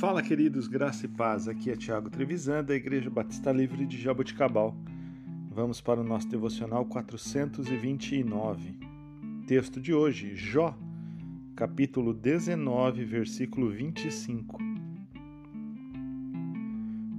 [0.00, 1.46] Fala, queridos, graça e paz.
[1.46, 4.74] Aqui é Tiago Trevisan, da Igreja Batista Livre de Jaboticabal.
[5.50, 8.78] Vamos para o nosso devocional 429.
[9.46, 10.74] Texto de hoje, Jó,
[11.54, 14.56] capítulo 19, versículo 25.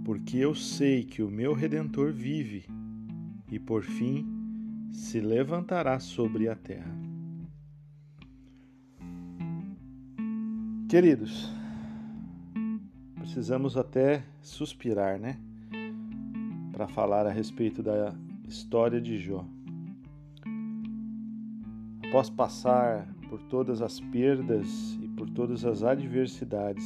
[0.03, 2.65] Porque eu sei que o meu redentor vive
[3.51, 4.25] e por fim
[4.91, 6.97] se levantará sobre a terra.
[10.89, 11.60] Queridos,
[13.21, 15.37] precisamos até suspirar, né?
[16.71, 18.15] Para falar a respeito da
[18.47, 19.45] história de Jó.
[22.07, 26.83] Após passar por todas as perdas e por todas as adversidades,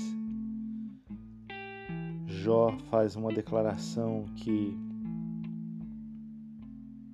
[2.27, 4.77] Jó faz uma declaração que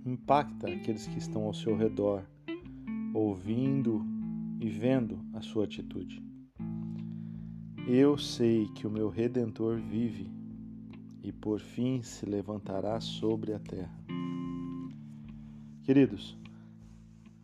[0.03, 2.23] impacta aqueles que estão ao seu redor,
[3.13, 4.03] ouvindo
[4.59, 6.30] e vendo a sua atitude.
[7.93, 10.31] Eu sei que o meu redentor vive
[11.21, 13.93] e por fim se levantará sobre a terra.
[15.83, 16.37] Queridos,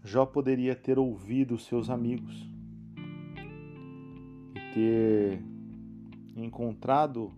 [0.02, 2.50] Jó poderia ter ouvido seus amigos
[4.56, 5.44] e ter
[6.34, 7.34] encontrado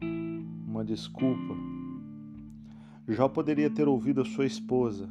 [0.00, 1.56] uma desculpa.
[3.08, 5.10] Jó poderia ter ouvido a sua esposa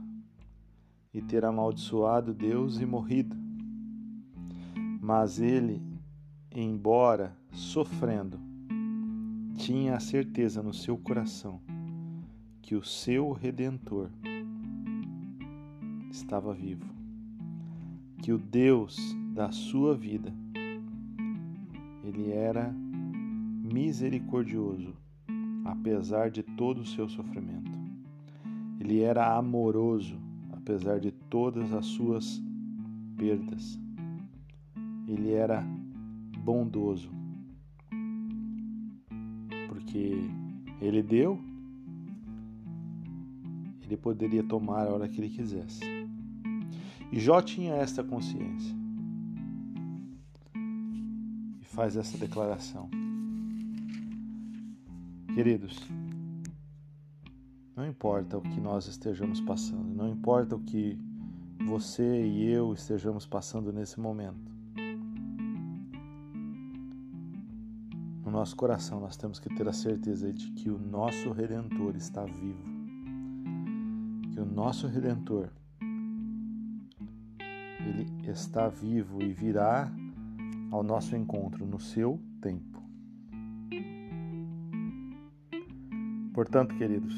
[1.14, 3.36] e ter amaldiçoado Deus e morrido.
[5.02, 5.97] Mas ele
[6.62, 8.40] embora sofrendo,
[9.56, 11.62] tinha a certeza no seu coração
[12.64, 14.10] que o seu redentor
[16.10, 16.88] estava vivo,
[18.24, 18.98] que o Deus
[19.36, 20.34] da sua vida
[22.04, 24.96] ele era misericordioso,
[25.64, 27.78] apesar de todo o seu sofrimento.
[28.80, 30.18] Ele era amoroso,
[30.54, 32.42] apesar de todas as suas
[33.16, 33.80] perdas.
[35.08, 35.64] Ele era
[36.48, 37.12] bondoso.
[39.68, 40.14] Porque
[40.80, 41.38] ele deu,
[43.84, 45.82] ele poderia tomar a hora que ele quisesse.
[47.12, 48.74] E Jó tinha esta consciência.
[51.60, 52.90] E faz essa declaração.
[55.34, 55.86] Queridos,
[57.76, 60.98] não importa o que nós estejamos passando, não importa o que
[61.66, 64.57] você e eu estejamos passando nesse momento.
[68.28, 72.26] No nosso coração nós temos que ter a certeza de que o nosso redentor está
[72.26, 72.62] vivo.
[74.34, 75.50] Que o nosso redentor
[77.80, 79.90] ele está vivo e virá
[80.70, 82.84] ao nosso encontro no seu tempo.
[86.34, 87.16] Portanto, queridos,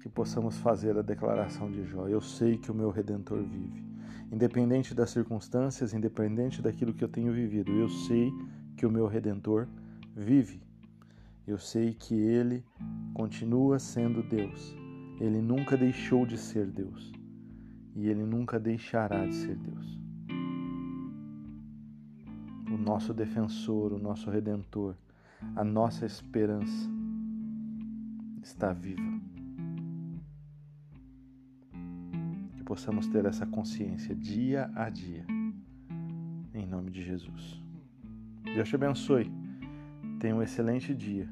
[0.00, 3.84] que possamos fazer a declaração de Jó: Eu sei que o meu redentor vive.
[4.32, 9.68] Independente das circunstâncias, independente daquilo que eu tenho vivido, eu sei que o meu redentor
[10.14, 10.62] vive.
[11.46, 12.64] Eu sei que ele
[13.14, 14.74] continua sendo Deus.
[15.20, 17.12] Ele nunca deixou de ser Deus.
[17.94, 20.00] E ele nunca deixará de ser Deus.
[22.70, 24.94] O nosso defensor, o nosso redentor,
[25.56, 26.88] a nossa esperança
[28.42, 29.20] está viva.
[32.56, 35.26] Que possamos ter essa consciência dia a dia.
[36.54, 37.60] Em nome de Jesus.
[38.54, 39.30] Deus te abençoe.
[40.18, 41.28] Tenha um excelente dia.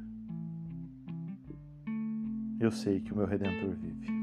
[2.60, 4.17] Eu sei que o meu Redentor vive.